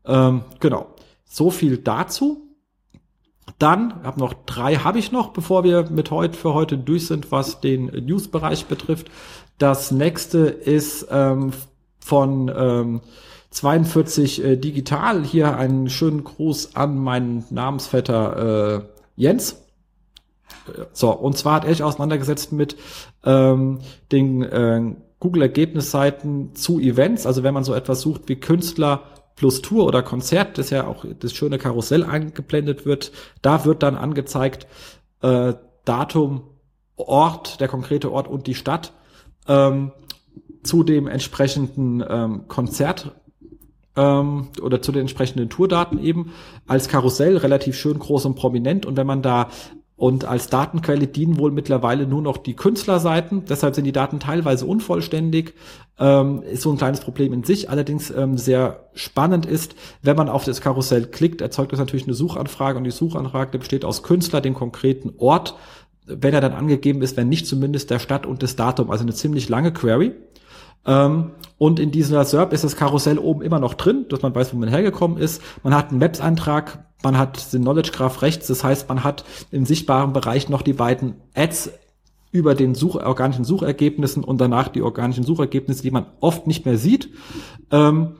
[0.06, 0.96] Ähm, genau.
[1.26, 2.49] So viel dazu.
[3.60, 7.32] Dann, hab noch drei habe ich noch, bevor wir mit heute für heute durch sind,
[7.32, 9.12] was den News-Bereich betrifft.
[9.58, 11.52] Das nächste ist ähm,
[12.00, 13.02] von ähm,
[13.52, 15.26] 42 äh, Digital.
[15.26, 18.82] Hier einen schönen Gruß an meinen Namensvetter äh,
[19.18, 19.62] Jens.
[20.94, 22.78] So, und zwar hat er sich auseinandergesetzt mit
[23.26, 23.80] ähm,
[24.12, 24.82] den äh,
[25.20, 27.26] Google-Ergebnisseiten zu Events.
[27.26, 29.04] Also wenn man so etwas sucht wie Künstler
[29.40, 33.96] plus Tour oder Konzert, das ja auch das schöne Karussell eingeblendet wird, da wird dann
[33.96, 34.68] angezeigt
[35.22, 35.54] äh,
[35.86, 36.42] Datum,
[36.98, 38.92] Ort, der konkrete Ort und die Stadt.
[39.48, 39.94] Ähm,
[40.62, 43.16] zu dem entsprechenden ähm, Konzert
[43.96, 46.34] ähm, oder zu den entsprechenden Tourdaten eben
[46.68, 49.50] als Karussell relativ schön groß und prominent und wenn man da
[50.00, 53.44] und als Datenquelle dienen wohl mittlerweile nur noch die Künstlerseiten.
[53.50, 55.56] Deshalb sind die Daten teilweise unvollständig.
[56.00, 57.70] Ähm, ist so ein kleines Problem in sich.
[57.70, 62.14] Allerdings ähm, sehr spannend ist, wenn man auf das Karussell klickt, erzeugt das natürlich eine
[62.14, 65.56] Suchanfrage und die Suchanfrage besteht aus Künstler, dem konkreten Ort,
[66.06, 68.92] wenn er dann angegeben ist, wenn nicht zumindest der Stadt und das Datum.
[68.92, 70.14] Also eine ziemlich lange Query.
[70.86, 74.54] Ähm, und in dieser SERP ist das Karussell oben immer noch drin, dass man weiß,
[74.54, 75.42] wo man hergekommen ist.
[75.62, 79.66] Man hat einen Maps-Eintrag, man hat den Knowledge Graph rechts, das heißt, man hat im
[79.66, 81.72] sichtbaren Bereich noch die beiden Ads
[82.32, 86.78] über den Such organischen Suchergebnissen und danach die organischen Suchergebnisse, die man oft nicht mehr
[86.78, 87.10] sieht.
[87.72, 88.16] Ähm,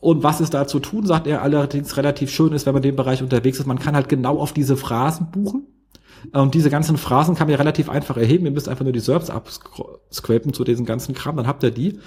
[0.00, 2.90] und was ist da zu tun, sagt er allerdings relativ schön ist, wenn man in
[2.90, 3.66] dem Bereich unterwegs ist.
[3.66, 5.66] Man kann halt genau auf diese Phrasen buchen.
[6.32, 8.44] Und diese ganzen Phrasen kann man ja relativ einfach erheben.
[8.44, 11.98] Ihr müsst einfach nur die Serbs abscrapen zu diesen ganzen Kram, dann habt ihr die.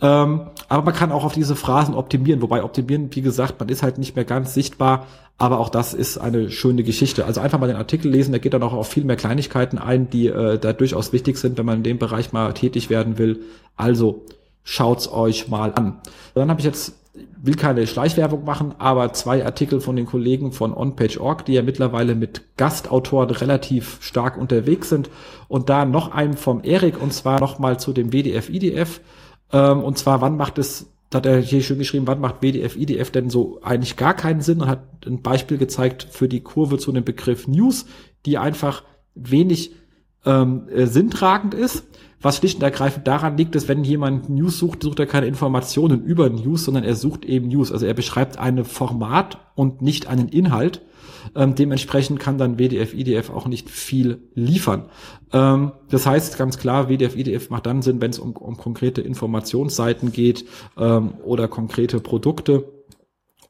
[0.00, 2.42] Ähm, aber man kann auch auf diese Phrasen optimieren.
[2.42, 5.06] Wobei optimieren, wie gesagt, man ist halt nicht mehr ganz sichtbar.
[5.38, 7.24] Aber auch das ist eine schöne Geschichte.
[7.24, 10.10] Also einfach mal den Artikel lesen, der geht dann auch auf viel mehr Kleinigkeiten ein,
[10.10, 13.40] die äh, da durchaus wichtig sind, wenn man in dem Bereich mal tätig werden will.
[13.74, 14.26] Also
[14.64, 16.02] schaut's euch mal an.
[16.34, 16.99] Dann habe ich jetzt
[17.42, 22.14] will keine Schleichwerbung machen, aber zwei Artikel von den Kollegen von OnPage.org, die ja mittlerweile
[22.14, 25.10] mit Gastautoren relativ stark unterwegs sind.
[25.48, 29.00] Und da noch einen vom Erik, und zwar nochmal zu dem WDF-IDF.
[29.52, 33.30] Ähm, und zwar, wann macht es, hat er hier schön geschrieben, wann macht WDF-IDF denn
[33.30, 37.04] so eigentlich gar keinen Sinn und hat ein Beispiel gezeigt für die Kurve zu dem
[37.04, 37.86] Begriff News,
[38.26, 39.72] die einfach wenig
[40.24, 41.84] ähm, äh, sinntragend ist
[42.22, 46.04] was schlicht und ergreifend daran liegt, dass wenn jemand News sucht, sucht er keine Informationen
[46.04, 47.72] über News, sondern er sucht eben News.
[47.72, 50.82] Also er beschreibt ein Format und nicht einen Inhalt.
[51.34, 54.86] Ähm, dementsprechend kann dann WDF, IDF auch nicht viel liefern.
[55.32, 59.00] Ähm, das heißt ganz klar, WDF, IDF macht dann Sinn, wenn es um, um konkrete
[59.00, 60.44] Informationsseiten geht
[60.76, 62.64] ähm, oder konkrete Produkte.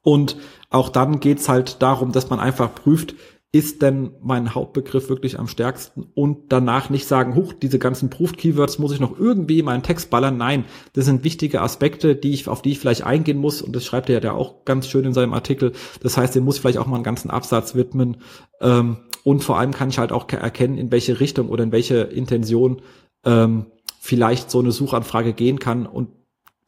[0.03, 0.37] Und
[0.71, 3.15] auch dann geht's halt darum, dass man einfach prüft,
[3.53, 8.37] ist denn mein Hauptbegriff wirklich am stärksten und danach nicht sagen, huch, diese ganzen Proof
[8.37, 10.37] Keywords muss ich noch irgendwie in meinen Text ballern.
[10.37, 13.85] Nein, das sind wichtige Aspekte, die ich, auf die ich vielleicht eingehen muss und das
[13.85, 15.73] schreibt er ja auch ganz schön in seinem Artikel.
[16.01, 18.19] Das heißt, den muss ich vielleicht auch mal einen ganzen Absatz widmen
[18.61, 22.03] ähm, und vor allem kann ich halt auch erkennen, in welche Richtung oder in welche
[22.03, 22.83] Intention
[23.25, 23.67] ähm,
[23.99, 26.11] vielleicht so eine Suchanfrage gehen kann und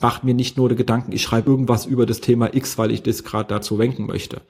[0.01, 3.05] macht mir nicht nur die Gedanken, ich schreibe irgendwas über das Thema X, weil ich
[3.05, 4.43] das gerade dazu wenken möchte.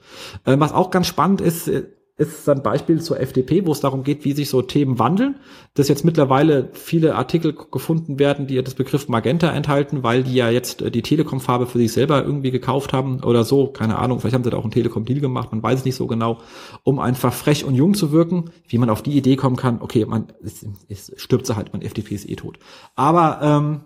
[0.47, 1.83] Ähm, was auch ganz spannend ist, äh,
[2.15, 5.35] ist ein Beispiel zur FDP, wo es darum geht, wie sich so Themen wandeln,
[5.73, 10.49] dass jetzt mittlerweile viele Artikel gefunden werden, die das Begriff Magenta enthalten, weil die ja
[10.49, 14.35] jetzt äh, die Telekom-Farbe für sich selber irgendwie gekauft haben oder so, keine Ahnung, vielleicht
[14.35, 16.39] haben sie da auch einen Telekom-Deal gemacht, man weiß es nicht so genau,
[16.83, 20.05] um einfach frech und jung zu wirken, wie man auf die Idee kommen kann, okay,
[20.05, 22.59] man es, es stirbt sie halt, man FDP ist eh tot.
[22.95, 23.81] Aber ähm,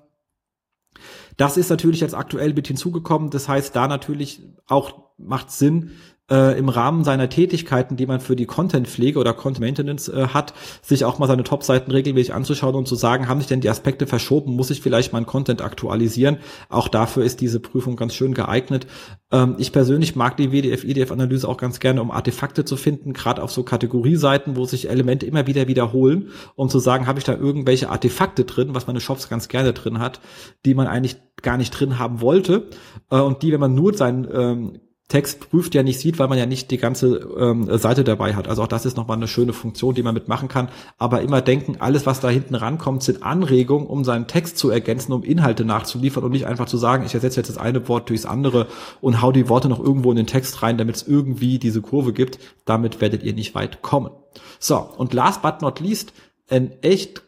[1.38, 3.30] das ist natürlich jetzt aktuell mit hinzugekommen.
[3.30, 5.92] Das heißt, da natürlich auch macht Sinn,
[6.30, 11.06] äh, im Rahmen seiner Tätigkeiten, die man für die Content-Pflege oder Content-Maintenance äh, hat, sich
[11.06, 14.56] auch mal seine Top-Seiten regelmäßig anzuschauen und zu sagen, haben sich denn die Aspekte verschoben,
[14.56, 16.38] muss ich vielleicht meinen Content aktualisieren?
[16.70, 18.88] Auch dafür ist diese Prüfung ganz schön geeignet.
[19.32, 23.52] Ähm, ich persönlich mag die WDF-IDF-Analyse auch ganz gerne, um Artefakte zu finden, gerade auf
[23.52, 27.90] so Kategorieseiten, wo sich Elemente immer wieder wiederholen, um zu sagen, habe ich da irgendwelche
[27.90, 30.20] Artefakte drin, was meine Shops ganz gerne drin hat,
[30.66, 32.68] die man eigentlich gar nicht drin haben wollte
[33.12, 36.38] äh, und die, wenn man nur sein ähm, Text prüft ja nicht sieht, weil man
[36.38, 38.50] ja nicht die ganze ähm, Seite dabei hat.
[38.50, 40.68] Also auch das ist nochmal eine schöne Funktion, die man mitmachen kann.
[40.98, 45.14] Aber immer denken, alles, was da hinten rankommt, sind Anregungen, um seinen Text zu ergänzen,
[45.14, 48.26] um Inhalte nachzuliefern und nicht einfach zu sagen, ich ersetze jetzt das eine Wort durchs
[48.26, 48.68] andere
[49.00, 52.12] und hau die Worte noch irgendwo in den Text rein, damit es irgendwie diese Kurve
[52.12, 52.38] gibt.
[52.66, 54.12] Damit werdet ihr nicht weit kommen.
[54.60, 56.12] So, und last but not least,
[56.50, 57.24] ein echt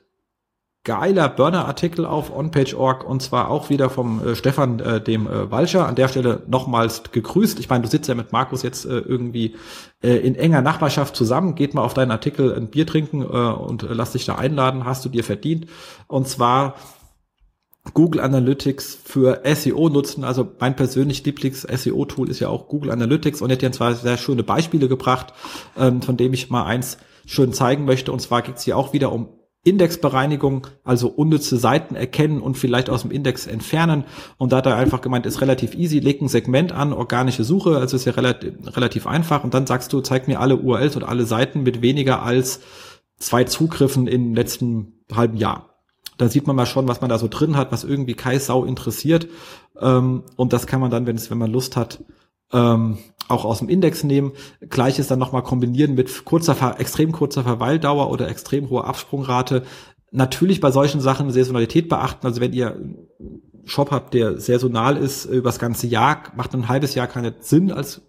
[0.89, 5.87] geiler Burner-Artikel auf OnPage.org und zwar auch wieder vom äh, Stefan, äh, dem äh, Walcher.
[5.87, 7.59] An der Stelle nochmals gegrüßt.
[7.59, 9.55] Ich meine, du sitzt ja mit Markus jetzt äh, irgendwie
[10.01, 11.53] äh, in enger Nachbarschaft zusammen.
[11.53, 14.83] Geht mal auf deinen Artikel ein Bier trinken äh, und äh, lass dich da einladen.
[14.83, 15.67] Hast du dir verdient.
[16.07, 16.73] Und zwar
[17.93, 20.23] Google Analytics für SEO nutzen.
[20.23, 24.17] Also mein persönlich Lieblings-SEO-Tool ist ja auch Google Analytics und er hat ja zwei sehr
[24.17, 25.33] schöne Beispiele gebracht,
[25.77, 26.97] ähm, von dem ich mal eins
[27.27, 28.11] schön zeigen möchte.
[28.11, 32.89] Und zwar geht es hier auch wieder um Indexbereinigung, also unnütze Seiten erkennen und vielleicht
[32.89, 34.05] aus dem Index entfernen.
[34.37, 37.77] Und da hat er einfach gemeint, ist relativ easy, leg ein Segment an, organische Suche,
[37.77, 39.43] also ist ja relativ, relativ einfach.
[39.43, 42.61] Und dann sagst du, zeig mir alle URLs und alle Seiten mit weniger als
[43.17, 45.69] zwei Zugriffen im letzten halben Jahr.
[46.17, 48.63] Da sieht man mal schon, was man da so drin hat, was irgendwie Kai Sau
[48.63, 49.27] interessiert.
[49.79, 52.03] Ähm, und das kann man dann, wenn es, wenn man Lust hat,
[52.53, 54.33] ähm, auch aus dem Index nehmen.
[54.69, 59.63] Gleiches dann nochmal kombinieren mit kurzer, extrem kurzer Verweildauer oder extrem hoher Absprungrate.
[60.11, 62.25] Natürlich bei solchen Sachen Saisonalität beachten.
[62.25, 62.75] Also wenn ihr
[63.65, 67.71] Shop habt, der saisonal ist, über das ganze Jahr, macht ein halbes Jahr keinen Sinn
[67.71, 68.01] als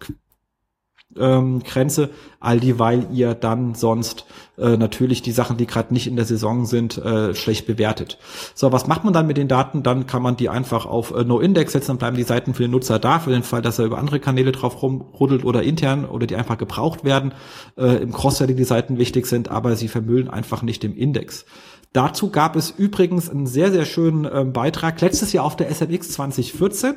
[1.18, 4.26] ähm, Grenze, all dieweil ihr dann sonst
[4.58, 8.18] äh, natürlich die Sachen, die gerade nicht in der Saison sind, äh, schlecht bewertet.
[8.54, 9.82] So, was macht man dann mit den Daten?
[9.82, 12.70] Dann kann man die einfach auf äh, No-Index setzen, dann bleiben die Seiten für den
[12.70, 16.26] Nutzer da, für den Fall, dass er über andere Kanäle drauf rumruddelt oder intern oder
[16.26, 17.34] die einfach gebraucht werden.
[17.76, 21.44] Äh, Im Cross-Selling die Seiten wichtig sind, aber sie vermüllen einfach nicht im Index.
[21.92, 26.12] Dazu gab es übrigens einen sehr, sehr schönen äh, Beitrag letztes Jahr auf der SMX
[26.12, 26.94] 2014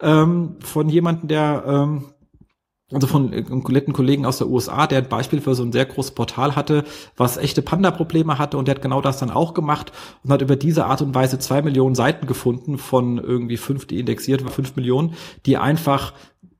[0.00, 2.04] ähm, von jemandem, der ähm,
[2.92, 6.12] also von netten Kollegen aus der USA, der ein Beispiel für so ein sehr großes
[6.12, 6.84] Portal hatte,
[7.16, 9.92] was echte Panda-Probleme hatte und der hat genau das dann auch gemacht
[10.22, 14.00] und hat über diese Art und Weise zwei Millionen Seiten gefunden von irgendwie fünf, die
[14.00, 15.14] indexiert war, fünf Millionen,
[15.46, 16.12] die einfach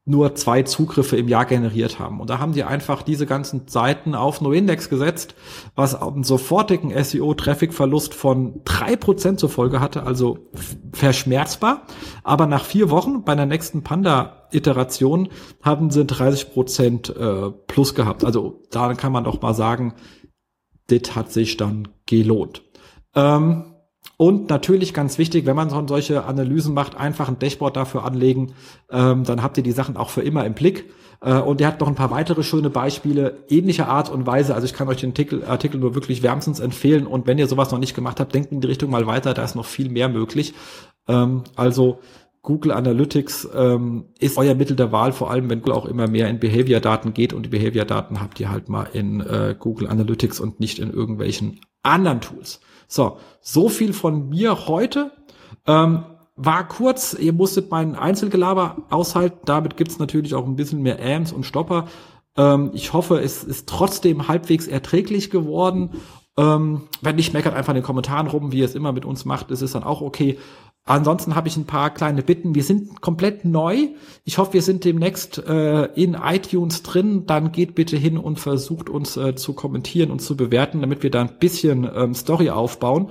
[0.06, 2.20] nur zwei Zugriffe im Jahr generiert haben.
[2.20, 5.34] Und da haben die einfach diese ganzen Seiten auf NoIndex gesetzt,
[5.76, 10.50] was einen sofortigen SEO-Traffic-Verlust von drei Prozent zur Folge hatte, also
[10.92, 11.82] verschmerzbar.
[12.22, 13.82] Aber nach vier Wochen bei der nächsten
[14.54, 15.28] Panda-Iteration
[15.62, 18.24] haben sie 30 Prozent äh, plus gehabt.
[18.24, 19.94] Also da kann man doch mal sagen,
[20.88, 22.62] das hat sich dann gelohnt.
[23.14, 23.64] Ähm,
[24.16, 28.54] und natürlich ganz wichtig, wenn man solche Analysen macht, einfach ein Dashboard dafür anlegen,
[28.90, 30.90] ähm, dann habt ihr die Sachen auch für immer im Blick.
[31.20, 34.54] Äh, und er hat noch ein paar weitere schöne Beispiele ähnlicher Art und Weise.
[34.54, 37.06] Also ich kann euch den Artikel, Artikel nur wirklich wärmstens empfehlen.
[37.06, 39.42] Und wenn ihr sowas noch nicht gemacht habt, denkt in die Richtung mal weiter, da
[39.42, 40.54] ist noch viel mehr möglich.
[41.08, 41.98] Ähm, also
[42.44, 46.28] Google Analytics ähm, ist euer Mittel der Wahl, vor allem wenn Google auch immer mehr
[46.28, 50.60] in Behavior-Daten geht und die Behavior-Daten habt ihr halt mal in äh, Google Analytics und
[50.60, 52.60] nicht in irgendwelchen anderen Tools.
[52.86, 55.10] So, so viel von mir heute.
[55.66, 56.04] Ähm,
[56.36, 59.38] war kurz, ihr musstet meinen Einzelgelaber aushalten.
[59.46, 61.86] Damit gibt's natürlich auch ein bisschen mehr Ams und Stopper.
[62.36, 65.92] Ähm, ich hoffe, es ist trotzdem halbwegs erträglich geworden.
[66.36, 69.24] Ähm, wenn nicht, meckert einfach in den Kommentaren rum, wie ihr es immer mit uns
[69.24, 69.50] macht.
[69.50, 70.38] Es ist dann auch okay.
[70.86, 72.54] Ansonsten habe ich ein paar kleine Bitten.
[72.54, 73.88] Wir sind komplett neu.
[74.24, 77.24] Ich hoffe, wir sind demnächst äh, in iTunes drin.
[77.26, 81.10] Dann geht bitte hin und versucht uns äh, zu kommentieren und zu bewerten, damit wir
[81.10, 83.10] da ein bisschen ähm, Story aufbauen.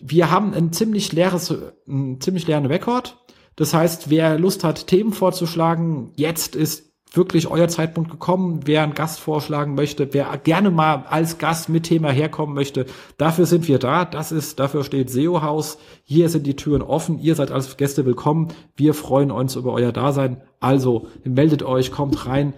[0.00, 1.52] Wir haben ein ziemlich leeres,
[1.88, 3.16] einen ziemlich leeren Rekord.
[3.56, 8.60] Das heißt, wer Lust hat, Themen vorzuschlagen, jetzt ist wirklich euer Zeitpunkt gekommen.
[8.64, 13.46] Wer einen Gast vorschlagen möchte, wer gerne mal als Gast mit Thema herkommen möchte, dafür
[13.46, 14.04] sind wir da.
[14.04, 15.78] Das ist, dafür steht SEO Haus.
[16.04, 17.18] Hier sind die Türen offen.
[17.18, 18.48] Ihr seid als Gäste willkommen.
[18.76, 20.42] Wir freuen uns über euer Dasein.
[20.60, 22.54] Also meldet euch, kommt rein.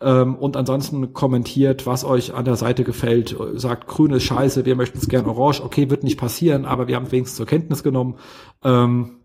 [0.00, 3.36] Ähm, und ansonsten kommentiert, was euch an der Seite gefällt.
[3.54, 5.62] Sagt, grün ist scheiße, wir möchten es gern orange.
[5.62, 8.16] Okay, wird nicht passieren, aber wir haben wenigstens zur Kenntnis genommen.
[8.64, 9.21] Ähm,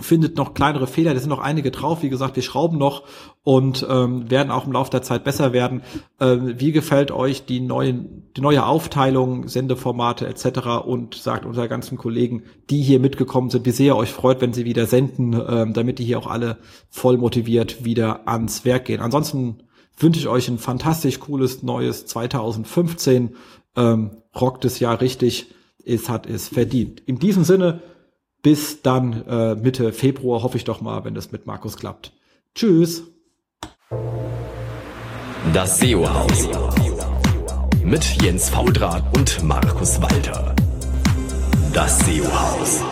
[0.00, 2.02] findet noch kleinere Fehler, da sind noch einige drauf.
[2.02, 3.04] Wie gesagt, wir schrauben noch
[3.42, 5.82] und ähm, werden auch im Laufe der Zeit besser werden.
[6.20, 10.84] Ähm, wie gefällt euch die neuen, die neue Aufteilung, Sendeformate etc.
[10.84, 14.64] und sagt unser ganzen Kollegen, die hier mitgekommen sind, wie sehr euch freut, wenn sie
[14.64, 19.00] wieder senden, ähm, damit die hier auch alle voll motiviert wieder ans Werk gehen.
[19.00, 19.62] Ansonsten
[19.96, 23.36] wünsche ich euch ein fantastisch cooles neues 2015.
[23.76, 25.54] Ähm, rockt es ja richtig.
[25.84, 27.00] Es hat es verdient.
[27.06, 27.80] In diesem Sinne
[28.42, 32.12] bis dann äh, Mitte Februar hoffe ich doch mal, wenn das mit Markus klappt.
[32.54, 33.04] Tschüss.
[35.52, 36.48] Das SEO-Haus
[37.82, 40.54] mit Jens Faudrat und Markus Walter.
[41.72, 42.82] Das SEO-Haus.